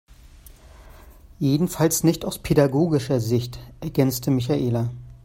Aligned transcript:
Jedenfalls 1.37 2.03
nicht 2.03 2.25
aus 2.25 2.39
pädagogischer 2.39 3.19
Sicht, 3.19 3.59
ergänzte 3.81 4.31
Michaela. 4.31 4.89